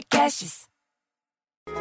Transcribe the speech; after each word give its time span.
podcasts. 0.00 0.68
Se 1.66 1.74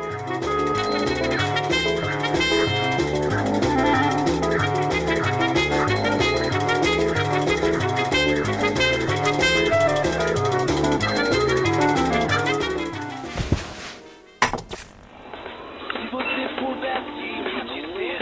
você 16.12 16.44
pudesse 16.60 17.24
me 17.46 17.62
dizer, 17.70 18.22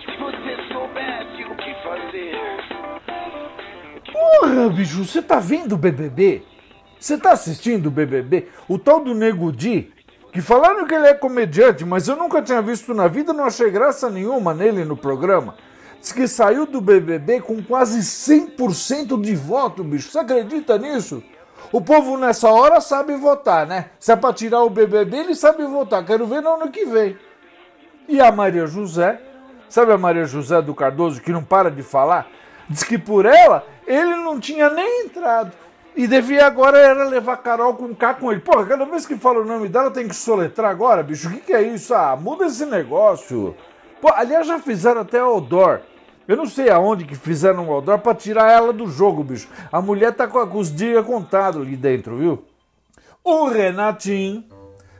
se 0.00 0.12
você 0.16 0.52
soubesse 0.72 1.40
o 1.44 1.52
que 1.56 1.72
fazer. 1.82 2.36
Porra, 4.12 4.70
bicho, 4.70 5.04
você 5.04 5.20
tá 5.22 5.38
vendo 5.38 5.74
o 5.74 5.78
BBB? 5.78 6.51
Você 7.02 7.18
tá 7.18 7.32
assistindo 7.32 7.86
o 7.86 7.90
BBB? 7.90 8.46
O 8.68 8.78
tal 8.78 9.00
do 9.00 9.12
Nego 9.12 9.50
Di, 9.50 9.92
que 10.32 10.40
falaram 10.40 10.86
que 10.86 10.94
ele 10.94 11.08
é 11.08 11.14
comediante, 11.14 11.84
mas 11.84 12.06
eu 12.06 12.14
nunca 12.14 12.40
tinha 12.40 12.62
visto 12.62 12.94
na 12.94 13.08
vida, 13.08 13.32
não 13.32 13.44
achei 13.44 13.72
graça 13.72 14.08
nenhuma 14.08 14.54
nele 14.54 14.84
no 14.84 14.96
programa. 14.96 15.56
Diz 16.00 16.12
que 16.12 16.28
saiu 16.28 16.64
do 16.64 16.80
BBB 16.80 17.40
com 17.40 17.60
quase 17.60 17.98
100% 17.98 19.20
de 19.20 19.34
voto, 19.34 19.82
bicho. 19.82 20.12
Você 20.12 20.18
acredita 20.20 20.78
nisso? 20.78 21.20
O 21.72 21.80
povo 21.80 22.16
nessa 22.16 22.48
hora 22.48 22.80
sabe 22.80 23.16
votar, 23.16 23.66
né? 23.66 23.86
Se 23.98 24.12
é 24.12 24.16
pra 24.16 24.32
tirar 24.32 24.62
o 24.62 24.70
BBB, 24.70 25.16
ele 25.16 25.34
sabe 25.34 25.64
votar. 25.64 26.04
Quero 26.04 26.24
ver 26.28 26.40
no 26.40 26.50
ano 26.50 26.70
que 26.70 26.84
vem. 26.84 27.18
E 28.08 28.20
a 28.20 28.30
Maria 28.30 28.68
José, 28.68 29.20
sabe 29.68 29.90
a 29.90 29.98
Maria 29.98 30.24
José 30.24 30.62
do 30.62 30.72
Cardoso 30.72 31.20
que 31.20 31.32
não 31.32 31.42
para 31.42 31.68
de 31.68 31.82
falar? 31.82 32.28
Diz 32.68 32.84
que 32.84 32.96
por 32.96 33.26
ela 33.26 33.66
ele 33.88 34.14
não 34.14 34.38
tinha 34.38 34.70
nem 34.70 35.06
entrado. 35.06 35.50
E 35.94 36.06
devia 36.06 36.46
agora 36.46 36.78
era 36.78 37.04
levar 37.04 37.36
Carol 37.38 37.74
com 37.74 37.94
K 37.94 38.14
com 38.14 38.32
ele. 38.32 38.40
Porra, 38.40 38.64
cada 38.64 38.84
vez 38.86 39.04
que 39.04 39.16
fala 39.16 39.40
o 39.40 39.44
nome 39.44 39.68
dela 39.68 39.90
tem 39.90 40.08
que 40.08 40.16
soletrar 40.16 40.70
agora, 40.70 41.02
bicho. 41.02 41.28
O 41.28 41.32
que, 41.32 41.40
que 41.40 41.52
é 41.52 41.62
isso? 41.62 41.94
Ah, 41.94 42.16
muda 42.16 42.46
esse 42.46 42.64
negócio. 42.64 43.54
Pô, 44.00 44.08
aliás, 44.08 44.46
já 44.46 44.58
fizeram 44.58 45.02
até 45.02 45.20
outdoor. 45.20 45.80
Eu 46.26 46.36
não 46.36 46.46
sei 46.46 46.70
aonde 46.70 47.04
que 47.04 47.14
fizeram 47.14 47.68
o 47.68 47.72
outdoor 47.72 47.98
pra 47.98 48.14
tirar 48.14 48.50
ela 48.50 48.72
do 48.72 48.86
jogo, 48.86 49.22
bicho. 49.22 49.48
A 49.70 49.82
mulher 49.82 50.12
tá 50.14 50.26
com 50.26 50.58
os 50.58 50.74
dias 50.74 51.04
contados 51.04 51.60
ali 51.60 51.76
dentro, 51.76 52.16
viu? 52.16 52.42
O 53.22 53.46
Renatinho, 53.48 54.44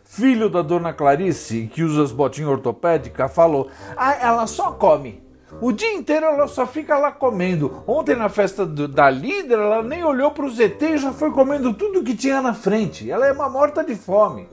filho 0.04 0.50
da 0.50 0.60
dona 0.60 0.92
Clarice, 0.92 1.70
que 1.72 1.82
usa 1.82 2.02
as 2.02 2.12
botinhas 2.12 2.50
ortopédicas, 2.50 3.34
falou: 3.34 3.68
Ah, 3.96 4.14
ela 4.20 4.46
só 4.46 4.72
come. 4.72 5.22
O 5.60 5.70
dia 5.72 5.92
inteiro 5.94 6.26
ela 6.26 6.48
só 6.48 6.66
fica 6.66 6.98
lá 6.98 7.12
comendo. 7.12 7.82
Ontem 7.86 8.16
na 8.16 8.28
festa 8.28 8.66
do- 8.66 8.88
da 8.88 9.08
líder, 9.08 9.58
ela 9.58 9.82
nem 9.82 10.02
olhou 10.02 10.30
pro 10.32 10.50
ZT 10.50 10.94
e 10.94 10.98
já 10.98 11.12
foi 11.12 11.30
comendo 11.30 11.72
tudo 11.72 12.02
que 12.02 12.16
tinha 12.16 12.42
na 12.42 12.52
frente. 12.52 13.08
Ela 13.10 13.26
é 13.26 13.32
uma 13.32 13.48
morta 13.48 13.84
de 13.84 13.94
fome. 13.94 14.48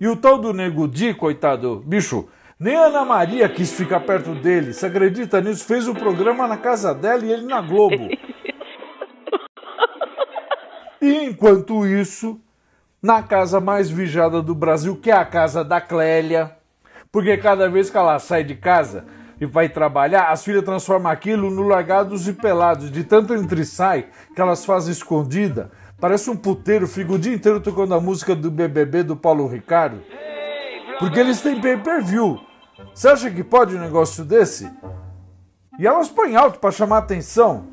E 0.00 0.08
o 0.08 0.16
tal 0.16 0.38
do 0.38 0.52
Nego 0.54 0.88
Di, 0.88 1.12
coitado, 1.14 1.82
bicho, 1.86 2.28
nem 2.58 2.76
Ana 2.76 3.04
Maria 3.04 3.48
quis 3.48 3.72
ficar 3.72 4.00
perto 4.00 4.34
dele. 4.34 4.72
Você 4.72 4.86
acredita 4.86 5.40
nisso? 5.40 5.64
Fez 5.66 5.86
o 5.86 5.94
programa 5.94 6.46
na 6.48 6.56
casa 6.56 6.94
dela 6.94 7.24
e 7.24 7.32
ele 7.32 7.46
na 7.46 7.60
Globo. 7.60 8.08
E 11.00 11.24
enquanto 11.24 11.86
isso, 11.86 12.40
na 13.02 13.22
casa 13.22 13.60
mais 13.60 13.90
vigiada 13.90 14.40
do 14.42 14.54
Brasil, 14.54 14.96
que 14.96 15.10
é 15.10 15.14
a 15.14 15.24
casa 15.24 15.62
da 15.62 15.80
Clélia, 15.80 16.56
porque 17.12 17.36
cada 17.36 17.68
vez 17.68 17.90
que 17.90 17.96
ela 17.96 18.18
sai 18.18 18.42
de 18.44 18.54
casa 18.54 19.04
e 19.40 19.46
vai 19.46 19.68
trabalhar, 19.68 20.30
as 20.30 20.44
filhas 20.44 20.64
transformam 20.64 21.10
aquilo 21.10 21.50
no 21.50 21.62
largados 21.62 22.26
e 22.26 22.32
pelados, 22.32 22.90
de 22.90 23.04
tanto 23.04 23.34
entre 23.34 23.64
sai 23.64 24.06
que 24.34 24.40
elas 24.40 24.64
fazem 24.64 24.92
escondida. 24.92 25.70
Parece 26.00 26.30
um 26.30 26.36
puteiro, 26.36 26.86
fica 26.86 27.12
o 27.12 27.18
dia 27.18 27.34
inteiro 27.34 27.60
tocando 27.60 27.94
a 27.94 28.00
música 28.00 28.34
do 28.34 28.50
BBB 28.50 29.02
do 29.02 29.16
Paulo 29.16 29.46
Ricardo. 29.46 30.02
Porque 30.98 31.20
eles 31.20 31.40
têm 31.40 31.60
pay-per-view. 31.60 32.40
Você 32.94 33.08
acha 33.08 33.30
que 33.30 33.44
pode 33.44 33.76
um 33.76 33.80
negócio 33.80 34.24
desse? 34.24 34.70
E 35.78 35.86
elas 35.86 36.08
põem 36.08 36.36
alto 36.36 36.58
para 36.58 36.70
chamar 36.70 36.98
atenção. 36.98 37.68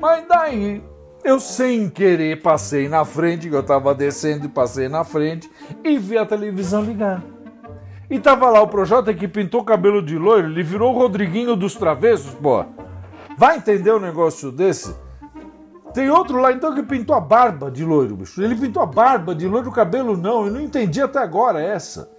Mas 0.00 0.26
daí, 0.26 0.82
eu 1.22 1.38
sem 1.38 1.88
querer 1.88 2.40
passei 2.42 2.88
na 2.88 3.04
frente, 3.04 3.48
eu 3.48 3.62
tava 3.62 3.94
descendo 3.94 4.46
e 4.46 4.48
passei 4.48 4.88
na 4.88 5.04
frente, 5.04 5.50
e 5.84 5.98
vi 5.98 6.18
a 6.18 6.26
televisão 6.26 6.82
ligada. 6.82 7.39
E 8.10 8.18
tava 8.18 8.50
lá 8.50 8.60
o 8.60 8.66
Projota 8.66 9.14
que 9.14 9.28
pintou 9.28 9.62
cabelo 9.62 10.02
de 10.02 10.18
loiro, 10.18 10.48
ele 10.48 10.64
virou 10.64 10.92
o 10.92 10.98
Rodriguinho 10.98 11.54
dos 11.54 11.76
travessos, 11.76 12.34
pô. 12.34 12.64
Vai 13.38 13.56
entender 13.56 13.94
um 13.94 14.00
negócio 14.00 14.50
desse? 14.50 14.94
Tem 15.94 16.10
outro 16.10 16.38
lá 16.38 16.52
então 16.52 16.74
que 16.74 16.82
pintou 16.82 17.14
a 17.14 17.20
barba 17.20 17.70
de 17.70 17.84
loiro, 17.84 18.16
bicho. 18.16 18.42
Ele 18.42 18.56
pintou 18.56 18.82
a 18.82 18.86
barba 18.86 19.34
de 19.34 19.46
loiro, 19.46 19.68
o 19.68 19.72
cabelo 19.72 20.16
não. 20.16 20.46
Eu 20.46 20.52
não 20.52 20.60
entendi 20.60 21.00
até 21.00 21.20
agora 21.20 21.60
essa. 21.60 22.10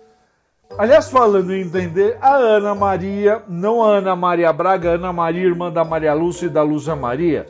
Aliás, 0.77 1.09
falando 1.09 1.53
em 1.53 1.61
entender, 1.61 2.17
a 2.21 2.35
Ana 2.35 2.73
Maria, 2.73 3.43
não 3.47 3.83
a 3.83 3.97
Ana 3.97 4.15
Maria 4.15 4.51
Braga, 4.53 4.91
a 4.91 4.93
Ana 4.93 5.11
Maria, 5.11 5.43
irmã 5.43 5.69
da 5.69 5.83
Maria 5.83 6.13
Lúcia 6.13 6.45
e 6.45 6.49
da 6.49 6.63
Lúcia 6.63 6.95
Maria, 6.95 7.45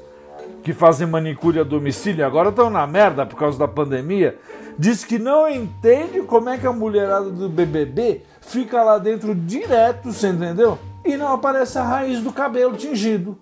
que 0.63 0.73
fazem 0.73 1.07
manicure 1.07 1.59
a 1.59 1.63
domicílio, 1.63 2.25
agora 2.25 2.50
estão 2.50 2.69
na 2.69 2.85
merda 2.85 3.25
por 3.25 3.38
causa 3.38 3.57
da 3.57 3.67
pandemia, 3.67 4.38
diz 4.78 5.03
que 5.03 5.17
não 5.17 5.50
entende 5.50 6.22
como 6.22 6.50
é 6.50 6.57
que 6.57 6.67
a 6.67 6.72
mulherada 6.72 7.29
do 7.29 7.50
BBB 7.50 8.22
fica 8.41 8.84
lá 8.84 8.97
dentro 8.97 9.34
direto, 9.34 10.12
você 10.12 10.28
entendeu? 10.28 10.78
E 11.03 11.17
não 11.17 11.34
aparece 11.34 11.78
a 11.78 11.84
raiz 11.84 12.22
do 12.22 12.31
cabelo 12.31 12.75
tingido. 12.75 13.38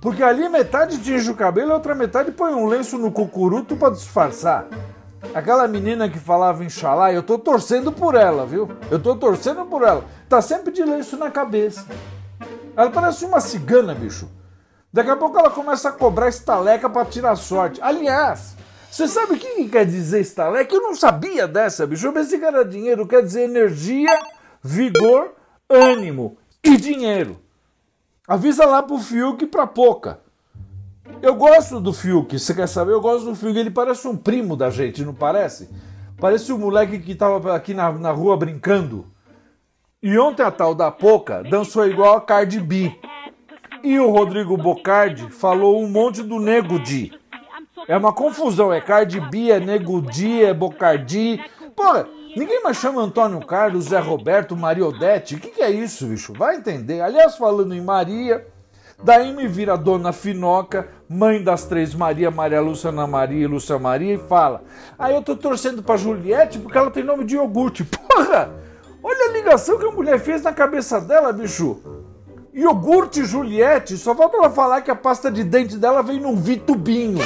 Porque 0.00 0.22
ali 0.22 0.48
metade 0.48 0.98
tinge 0.98 1.30
o 1.30 1.34
cabelo 1.34 1.70
e 1.70 1.74
outra 1.74 1.94
metade 1.94 2.30
põe 2.30 2.54
um 2.54 2.66
lenço 2.66 2.96
no 2.96 3.10
cucuruto 3.10 3.76
para 3.76 3.92
disfarçar. 3.92 4.66
Aquela 5.34 5.66
menina 5.66 6.08
que 6.08 6.18
falava 6.18 6.64
Inxalá, 6.64 7.12
eu 7.12 7.22
tô 7.22 7.38
torcendo 7.38 7.90
por 7.90 8.14
ela, 8.14 8.46
viu? 8.46 8.68
Eu 8.90 9.00
tô 9.00 9.16
torcendo 9.16 9.64
por 9.66 9.82
ela. 9.82 10.04
Tá 10.28 10.40
sempre 10.40 10.72
de 10.72 10.84
lenço 10.84 11.16
na 11.16 11.30
cabeça. 11.30 11.84
Ela 12.76 12.90
parece 12.90 13.24
uma 13.24 13.40
cigana, 13.40 13.94
bicho. 13.94 14.28
Daqui 14.92 15.10
a 15.10 15.16
pouco 15.16 15.38
ela 15.38 15.50
começa 15.50 15.90
a 15.90 15.92
cobrar 15.92 16.28
estaleca 16.28 16.88
pra 16.88 17.04
tirar 17.04 17.36
sorte. 17.36 17.80
Aliás, 17.82 18.56
você 18.90 19.06
sabe 19.06 19.34
o 19.34 19.38
que 19.38 19.54
que 19.54 19.68
quer 19.68 19.84
dizer 19.84 20.20
estaleca? 20.20 20.74
Eu 20.74 20.82
não 20.82 20.94
sabia 20.94 21.46
dessa, 21.46 21.86
bicho. 21.86 22.06
Eu 22.06 22.12
pensei 22.12 22.38
que 22.38 22.44
era 22.44 22.64
dinheiro. 22.64 23.06
Quer 23.06 23.22
dizer 23.22 23.42
energia, 23.42 24.18
vigor, 24.62 25.34
ânimo 25.68 26.38
e 26.64 26.76
dinheiro. 26.76 27.38
Avisa 28.26 28.64
lá 28.64 28.82
pro 28.82 28.98
Fiuk 28.98 29.44
e 29.44 29.46
pra 29.46 29.66
Poca. 29.66 30.20
Eu 31.22 31.34
gosto 31.34 31.80
do 31.80 31.92
Fiuk, 31.92 32.38
você 32.38 32.54
quer 32.54 32.68
saber? 32.68 32.92
Eu 32.92 33.00
gosto 33.00 33.24
do 33.24 33.34
Fiuk, 33.34 33.58
ele 33.58 33.70
parece 33.70 34.06
um 34.06 34.16
primo 34.16 34.56
da 34.56 34.70
gente, 34.70 35.04
não 35.04 35.14
parece? 35.14 35.68
Parece 36.18 36.52
um 36.52 36.58
moleque 36.58 36.98
que 36.98 37.14
tava 37.14 37.54
aqui 37.54 37.72
na, 37.72 37.90
na 37.92 38.10
rua 38.10 38.36
brincando. 38.36 39.06
E 40.02 40.18
ontem 40.18 40.42
a 40.42 40.50
tal 40.50 40.74
da 40.74 40.90
Poca 40.90 41.42
dançou 41.42 41.86
igual 41.86 42.16
a 42.16 42.20
Cardi 42.20 42.60
B. 42.60 42.94
E 43.82 43.98
o 43.98 44.10
Rodrigo 44.10 44.56
Bocardi 44.56 45.30
falou 45.30 45.82
um 45.82 45.88
monte 45.88 46.22
do 46.22 46.38
Nego 46.38 46.78
Di. 46.78 47.12
É 47.86 47.96
uma 47.96 48.12
confusão, 48.12 48.72
é 48.72 48.80
Cardi 48.80 49.20
B, 49.20 49.50
é 49.50 49.60
Nego 49.60 50.02
Di, 50.02 50.42
é 50.44 50.52
Bocardi. 50.52 51.40
Porra, 51.74 52.08
ninguém 52.36 52.62
mais 52.62 52.76
chama 52.76 53.00
Antônio 53.00 53.40
Carlos, 53.40 53.86
Zé 53.86 53.98
Roberto, 53.98 54.56
Mariodete. 54.56 55.36
O 55.36 55.38
que, 55.40 55.48
que 55.48 55.62
é 55.62 55.70
isso, 55.70 56.06
bicho? 56.06 56.32
Vai 56.32 56.56
entender. 56.56 57.00
Aliás, 57.00 57.36
falando 57.36 57.74
em 57.74 57.80
Maria, 57.80 58.46
daí 59.02 59.32
me 59.32 59.46
vira 59.46 59.74
a 59.74 59.76
dona 59.76 60.12
Finoca, 60.12 60.88
mãe 61.08 61.42
das 61.42 61.64
três 61.64 61.94
Maria, 61.94 62.30
Maria 62.30 62.60
Lúcia, 62.60 62.90
Ana 62.90 63.06
Maria 63.06 63.44
e 63.44 63.46
Lúcia 63.46 63.78
Maria, 63.78 64.14
e 64.14 64.18
fala: 64.18 64.64
Aí 64.98 65.14
eu 65.14 65.22
tô 65.22 65.36
torcendo 65.36 65.82
pra 65.82 65.96
Juliette 65.96 66.58
porque 66.58 66.76
ela 66.76 66.90
tem 66.90 67.04
nome 67.04 67.24
de 67.24 67.36
iogurte. 67.36 67.84
Porra! 67.86 68.52
Olha 69.02 69.30
a 69.30 69.32
ligação 69.32 69.78
que 69.78 69.86
a 69.86 69.92
mulher 69.92 70.18
fez 70.18 70.42
na 70.42 70.52
cabeça 70.52 71.00
dela, 71.00 71.32
bicho. 71.32 71.97
Iogurte 72.58 73.24
Juliette, 73.24 73.96
só 73.96 74.16
falta 74.16 74.36
ela 74.36 74.50
falar 74.50 74.80
que 74.80 74.90
a 74.90 74.96
pasta 74.96 75.30
de 75.30 75.44
dente 75.44 75.76
dela 75.76 76.02
vem 76.02 76.18
num 76.18 76.34
vitubinho. 76.34 77.24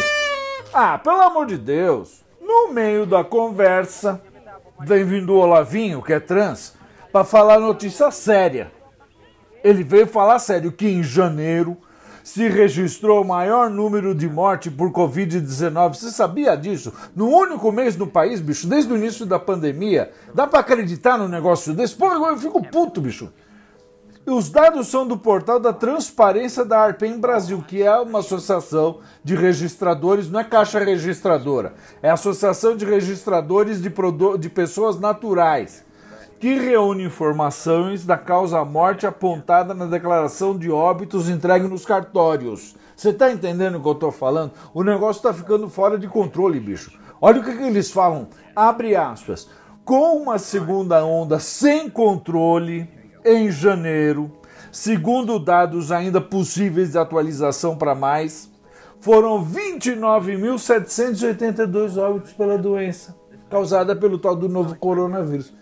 Ah, 0.75 0.99
pelo 0.99 1.23
amor 1.23 1.47
de 1.47 1.57
Deus. 1.57 2.23
No 2.39 2.71
meio 2.71 3.07
da 3.07 3.25
conversa, 3.25 4.21
vem 4.81 5.05
vindo 5.07 5.33
o 5.33 5.39
Olavinho, 5.39 6.03
que 6.03 6.13
é 6.13 6.21
trans, 6.21 6.75
pra 7.11 7.25
falar 7.25 7.59
notícia 7.59 8.11
séria. 8.11 8.71
Ele 9.65 9.83
veio 9.83 10.07
falar 10.07 10.39
sério 10.39 10.71
que 10.71 10.87
em 10.87 11.03
janeiro 11.03 11.79
se 12.23 12.47
registrou 12.47 13.23
o 13.23 13.27
maior 13.27 13.71
número 13.71 14.15
de 14.15 14.29
morte 14.29 14.71
por 14.71 14.93
Covid-19. 14.93 15.95
Você 15.95 16.11
sabia 16.11 16.55
disso? 16.57 16.93
No 17.17 17.31
único 17.31 17.73
mês 17.73 17.97
no 17.97 18.07
país, 18.07 18.39
bicho, 18.39 18.67
desde 18.67 18.93
o 18.93 18.97
início 18.99 19.25
da 19.25 19.39
pandemia. 19.39 20.13
Dá 20.35 20.47
pra 20.47 20.61
acreditar 20.61 21.17
num 21.17 21.27
negócio 21.27 21.73
desse? 21.73 21.97
Pô, 21.97 22.13
eu 22.13 22.37
fico 22.37 22.63
puto, 22.63 23.01
bicho. 23.01 23.33
Os 24.25 24.49
dados 24.49 24.87
são 24.87 25.05
do 25.05 25.19
portal 25.19 25.59
da 25.59 25.73
Transparência 25.73 26.65
da 26.65 26.79
Arpem 26.79 27.19
Brasil, 27.19 27.61
que 27.67 27.83
é 27.83 27.99
uma 27.99 28.21
associação 28.21 29.01
de 29.25 29.35
registradores, 29.35 30.31
não 30.31 30.39
é 30.39 30.45
caixa 30.45 30.79
registradora, 30.79 31.75
é 32.01 32.09
Associação 32.09 32.77
de 32.77 32.85
Registradores 32.85 33.83
de, 33.83 33.93
de 34.39 34.49
Pessoas 34.49 35.01
Naturais, 35.01 35.85
que 36.39 36.55
reúne 36.55 37.03
informações 37.03 38.07
da 38.07 38.17
causa-morte 38.17 39.09
apontada 39.09 39.75
na 39.75 39.87
declaração 39.87 40.57
de 40.57 40.71
óbitos 40.71 41.29
entregue 41.29 41.67
nos 41.67 41.85
cartórios. 41.85 42.77
Você 42.95 43.13
tá 43.13 43.33
entendendo 43.33 43.79
o 43.79 43.83
que 43.83 43.89
eu 43.89 43.95
tô 43.97 44.13
falando? 44.13 44.53
O 44.73 44.85
negócio 44.85 45.21
tá 45.21 45.35
ficando 45.35 45.69
fora 45.69 45.99
de 45.99 46.07
controle, 46.07 46.61
bicho. 46.61 46.97
Olha 47.21 47.41
o 47.41 47.45
que, 47.45 47.57
que 47.57 47.65
eles 47.65 47.91
falam. 47.91 48.29
Abre 48.55 48.95
aspas. 48.95 49.49
Com 49.85 50.17
uma 50.17 50.39
segunda 50.39 51.05
onda 51.05 51.41
sem 51.41 51.91
controle 51.91 53.02
em 53.25 53.51
janeiro, 53.51 54.31
segundo 54.71 55.39
dados 55.39 55.91
ainda 55.93 56.21
possíveis 56.21 56.93
de 56.93 56.99
atualização 56.99 57.75
para 57.77 57.95
mais, 57.95 58.51
foram 59.01 59.43
29.782 59.45 61.97
óbitos 61.97 62.33
pela 62.33 62.59
doença 62.59 63.23
causada 63.53 63.95
pelo 63.95 64.19
tal 64.19 64.35
do 64.35 64.49
novo 64.49 64.75
coronavírus. 64.77 65.53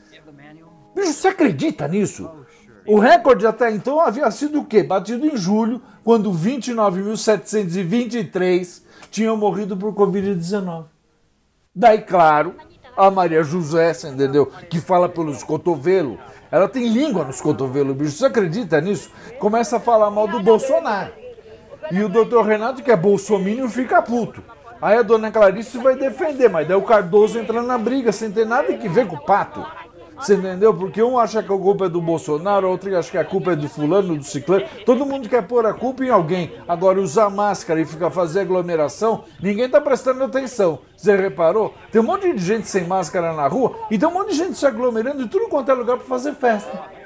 Bicho, 0.94 1.12
você 1.12 1.26
acredita 1.26 1.88
nisso? 1.88 2.30
O 2.86 3.00
recorde 3.00 3.44
até 3.46 3.70
então 3.70 4.00
havia 4.00 4.30
sido 4.30 4.60
o 4.60 4.64
quê? 4.64 4.84
Batido 4.84 5.26
em 5.26 5.36
julho, 5.36 5.82
quando 6.04 6.32
29.723 6.32 8.82
tinham 9.10 9.36
morrido 9.36 9.76
por 9.76 9.92
Covid-19. 9.92 10.84
Daí, 11.74 12.02
claro, 12.02 12.54
a 13.06 13.10
Maria 13.10 13.42
José, 13.42 13.92
você 13.92 14.08
entendeu? 14.08 14.46
Que 14.68 14.80
fala 14.80 15.08
pelos 15.08 15.42
cotovelos. 15.42 16.18
Ela 16.50 16.68
tem 16.68 16.88
língua 16.88 17.24
nos 17.24 17.40
cotovelos, 17.40 17.96
bicho. 17.96 18.12
Você 18.12 18.26
acredita 18.26 18.80
nisso? 18.80 19.10
Começa 19.38 19.76
a 19.76 19.80
falar 19.80 20.10
mal 20.10 20.28
do 20.28 20.42
Bolsonaro. 20.42 21.12
E 21.90 22.02
o 22.02 22.08
doutor 22.08 22.44
Renato, 22.44 22.82
que 22.82 22.90
é 22.90 22.96
bolsomínio, 22.96 23.68
fica 23.68 24.02
puto. 24.02 24.42
Aí 24.82 24.96
a 24.96 25.02
dona 25.02 25.30
Clarice 25.30 25.78
vai 25.78 25.94
defender, 25.96 26.48
mas 26.48 26.66
daí 26.66 26.76
o 26.76 26.82
Cardoso 26.82 27.38
entra 27.38 27.62
na 27.62 27.76
briga 27.76 28.12
sem 28.12 28.30
ter 28.30 28.46
nada 28.46 28.72
que 28.74 28.88
ver 28.88 29.06
com 29.06 29.16
o 29.16 29.24
pato. 29.24 29.64
Você 30.20 30.34
entendeu? 30.34 30.74
Porque 30.74 31.02
um 31.02 31.18
acha 31.18 31.42
que 31.42 31.52
a 31.52 31.56
culpa 31.56 31.86
é 31.86 31.88
do 31.88 32.00
Bolsonaro, 32.00 32.68
outro 32.68 32.96
acha 32.96 33.10
que 33.10 33.18
a 33.18 33.24
culpa 33.24 33.52
é 33.52 33.56
do 33.56 33.68
fulano, 33.68 34.16
do 34.16 34.24
ciclano. 34.24 34.66
Todo 34.84 35.06
mundo 35.06 35.28
quer 35.28 35.42
pôr 35.42 35.64
a 35.66 35.72
culpa 35.72 36.04
em 36.04 36.10
alguém. 36.10 36.52
Agora, 36.68 37.00
usar 37.00 37.30
máscara 37.30 37.80
e 37.80 37.86
ficar 37.86 38.10
fazer 38.10 38.40
aglomeração, 38.40 39.24
ninguém 39.40 39.68
tá 39.68 39.80
prestando 39.80 40.22
atenção. 40.22 40.80
Você 40.96 41.16
reparou? 41.16 41.74
Tem 41.90 42.00
um 42.00 42.04
monte 42.04 42.32
de 42.32 42.44
gente 42.44 42.68
sem 42.68 42.84
máscara 42.84 43.32
na 43.32 43.46
rua 43.46 43.74
e 43.90 43.98
tem 43.98 44.08
um 44.08 44.12
monte 44.12 44.30
de 44.30 44.36
gente 44.36 44.58
se 44.58 44.66
aglomerando 44.66 45.22
em 45.22 45.28
tudo 45.28 45.48
quanto 45.48 45.70
é 45.70 45.74
lugar 45.74 45.96
para 45.96 46.06
fazer 46.06 46.34
festa. 46.34 47.00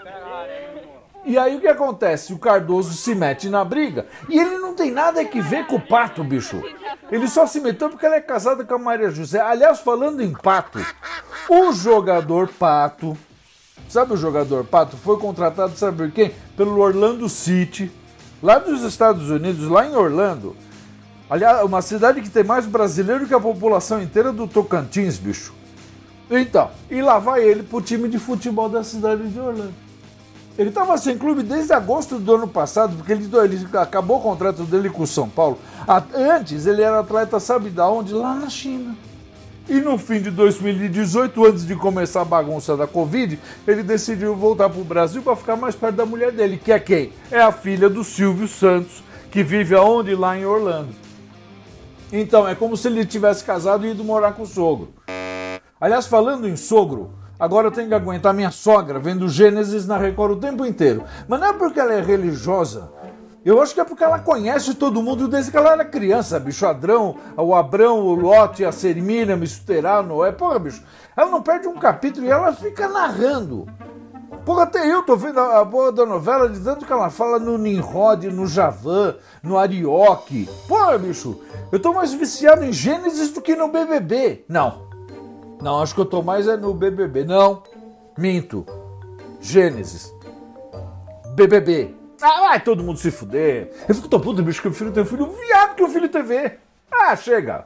E 1.24 1.38
aí 1.38 1.56
o 1.56 1.60
que 1.60 1.68
acontece? 1.68 2.34
O 2.34 2.38
Cardoso 2.38 2.92
se 2.92 3.14
mete 3.14 3.48
na 3.48 3.64
briga 3.64 4.06
e 4.28 4.38
ele 4.38 4.58
não 4.58 4.74
tem 4.74 4.90
nada 4.90 5.24
que 5.24 5.40
ver 5.40 5.66
com 5.66 5.76
o 5.76 5.80
pato, 5.80 6.22
bicho. 6.22 6.62
Ele 7.10 7.26
só 7.28 7.46
se 7.46 7.60
meteu 7.60 7.88
porque 7.88 8.04
ela 8.04 8.16
é 8.16 8.20
casada 8.20 8.62
com 8.62 8.74
a 8.74 8.78
Maria 8.78 9.10
José. 9.10 9.40
Aliás, 9.40 9.80
falando 9.80 10.22
em 10.22 10.32
pato, 10.32 10.84
o 11.48 11.72
jogador 11.72 12.48
pato, 12.48 13.16
sabe 13.88 14.14
o 14.14 14.16
jogador 14.16 14.64
pato? 14.64 14.96
Foi 14.96 15.18
contratado, 15.18 15.76
sabe 15.76 15.96
por 15.96 16.10
quem? 16.10 16.32
Pelo 16.56 16.78
Orlando 16.78 17.28
City, 17.28 17.90
lá 18.42 18.58
dos 18.58 18.82
Estados 18.82 19.30
Unidos, 19.30 19.68
lá 19.68 19.86
em 19.86 19.94
Orlando. 19.94 20.56
Aliás, 21.28 21.64
uma 21.64 21.82
cidade 21.82 22.20
que 22.20 22.28
tem 22.28 22.44
mais 22.44 22.66
brasileiro 22.66 23.26
que 23.26 23.34
a 23.34 23.40
população 23.40 24.02
inteira 24.02 24.32
do 24.32 24.46
Tocantins, 24.46 25.16
bicho. 25.16 25.54
Então, 26.30 26.70
e 26.90 27.02
lá 27.02 27.18
vai 27.18 27.42
ele 27.42 27.62
pro 27.62 27.80
time 27.80 28.08
de 28.08 28.18
futebol 28.18 28.68
da 28.68 28.82
cidade 28.82 29.28
de 29.28 29.38
Orlando. 29.38 29.74
Ele 30.56 30.68
estava 30.68 30.96
sem 30.96 31.18
clube 31.18 31.42
desde 31.42 31.72
agosto 31.72 32.18
do 32.18 32.34
ano 32.36 32.46
passado, 32.46 32.96
porque 32.96 33.12
ele, 33.12 33.28
ele, 33.42 33.66
acabou 33.76 34.18
o 34.18 34.22
contrato 34.22 34.62
dele 34.62 34.88
com 34.88 35.02
o 35.02 35.06
São 35.06 35.28
Paulo. 35.28 35.58
Antes, 36.14 36.66
ele 36.66 36.80
era 36.80 37.00
atleta, 37.00 37.40
sabe 37.40 37.70
da 37.70 37.88
onde? 37.88 38.12
Lá 38.12 38.34
na 38.34 38.48
China. 38.48 38.96
E 39.66 39.80
no 39.80 39.96
fim 39.96 40.20
de 40.20 40.30
2018, 40.30 41.46
antes 41.46 41.66
de 41.66 41.74
começar 41.74 42.20
a 42.20 42.24
bagunça 42.24 42.76
da 42.76 42.86
Covid, 42.86 43.40
ele 43.66 43.82
decidiu 43.82 44.36
voltar 44.36 44.68
para 44.68 44.80
o 44.80 44.84
Brasil 44.84 45.22
para 45.22 45.34
ficar 45.34 45.56
mais 45.56 45.74
perto 45.74 45.96
da 45.96 46.04
mulher 46.04 46.32
dele, 46.32 46.60
que 46.62 46.70
é 46.70 46.78
quem? 46.78 47.12
É 47.30 47.40
a 47.40 47.50
filha 47.50 47.88
do 47.88 48.04
Silvio 48.04 48.46
Santos, 48.46 49.02
que 49.30 49.42
vive 49.42 49.74
aonde? 49.74 50.14
Lá 50.14 50.36
em 50.36 50.44
Orlando. 50.44 50.94
Então, 52.12 52.46
é 52.46 52.54
como 52.54 52.76
se 52.76 52.88
ele 52.88 53.06
tivesse 53.06 53.42
casado 53.42 53.86
e 53.86 53.92
ido 53.92 54.04
morar 54.04 54.32
com 54.32 54.42
o 54.42 54.46
sogro. 54.46 54.92
Aliás, 55.80 56.06
falando 56.06 56.46
em 56.46 56.56
sogro, 56.56 57.14
Agora 57.38 57.66
eu 57.66 57.72
tenho 57.72 57.88
que 57.88 57.94
aguentar 57.94 58.32
minha 58.32 58.52
sogra 58.52 59.00
vendo 59.00 59.28
Gênesis 59.28 59.86
na 59.86 59.98
Record 59.98 60.32
o 60.32 60.40
tempo 60.40 60.64
inteiro. 60.64 61.02
Mas 61.26 61.40
não 61.40 61.48
é 61.48 61.52
porque 61.52 61.80
ela 61.80 61.92
é 61.92 62.00
religiosa. 62.00 62.92
Eu 63.44 63.60
acho 63.60 63.74
que 63.74 63.80
é 63.80 63.84
porque 63.84 64.02
ela 64.02 64.18
conhece 64.18 64.74
todo 64.74 65.02
mundo 65.02 65.28
desde 65.28 65.50
que 65.50 65.56
ela 65.56 65.72
era 65.72 65.84
criança, 65.84 66.40
bicho. 66.40 66.66
Adrão, 66.66 67.16
o 67.36 67.54
Abrão, 67.54 68.00
o 68.00 68.14
Lote, 68.14 68.64
a 68.64 68.72
Sermina, 68.72 69.36
Misterá, 69.36 70.02
Noé. 70.02 70.32
Porra, 70.32 70.58
bicho. 70.58 70.82
Ela 71.16 71.30
não 71.30 71.42
perde 71.42 71.68
um 71.68 71.78
capítulo 71.78 72.26
e 72.26 72.30
ela 72.30 72.52
fica 72.54 72.88
narrando. 72.88 73.66
Porra, 74.46 74.62
até 74.62 74.90
eu 74.90 75.02
tô 75.02 75.16
vendo 75.16 75.38
a, 75.40 75.60
a 75.60 75.66
porra 75.66 75.92
da 75.92 76.06
novela 76.06 76.48
de 76.48 76.58
tanto 76.60 76.86
que 76.86 76.92
ela 76.92 77.10
fala 77.10 77.38
no 77.38 77.58
Nimrod, 77.58 78.26
no 78.30 78.46
Javan, 78.46 79.16
no 79.42 79.58
Arioque. 79.58 80.48
Porra, 80.66 80.98
bicho. 80.98 81.40
Eu 81.70 81.80
tô 81.80 81.92
mais 81.92 82.14
viciado 82.14 82.64
em 82.64 82.72
Gênesis 82.72 83.30
do 83.30 83.42
que 83.42 83.54
no 83.54 83.68
BBB. 83.68 84.44
Não, 84.48 84.84
não, 85.64 85.80
acho 85.80 85.94
que 85.94 86.00
eu 86.02 86.04
tô 86.04 86.22
mais 86.22 86.46
é 86.46 86.58
no 86.58 86.74
BBB. 86.74 87.24
Não, 87.24 87.62
minto. 88.18 88.66
Gênesis. 89.40 90.14
BBB. 91.34 92.03
Ah, 92.26 92.40
vai 92.40 92.58
todo 92.58 92.82
mundo 92.82 92.98
se 92.98 93.10
fuder. 93.10 93.70
Eu 93.86 93.94
fico 93.94 94.08
tão 94.08 94.18
puto, 94.18 94.42
bicho, 94.42 94.62
que 94.62 94.68
o 94.68 94.72
filho 94.72 94.90
tem 94.90 95.02
um 95.02 95.06
filho 95.06 95.26
viado 95.26 95.74
que 95.74 95.82
o 95.82 95.88
filho 95.90 96.08
TV. 96.08 96.56
Ah, 96.90 97.14
chega. 97.14 97.62